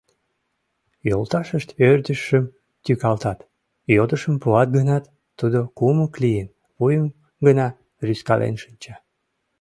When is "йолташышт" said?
1.09-1.69